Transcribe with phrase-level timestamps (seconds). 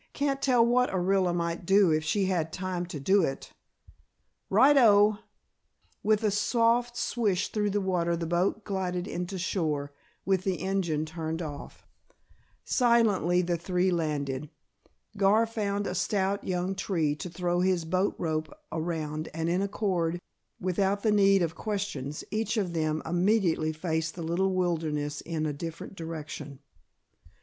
[0.13, 3.51] "Can't tell what Orilla might do if she had time to do it."
[4.49, 5.19] "Right o!"
[6.01, 9.93] With a soft swish through the water the boat glided into shore,
[10.25, 11.85] with the engine turned off.
[12.65, 14.49] Silently the three landed.
[15.17, 20.19] Gar found a stout young tree to throw his boat rope around and in accord,
[20.59, 25.53] without the need of questions, each of them immediately faced the little wilderness in a
[25.53, 26.57] different direction.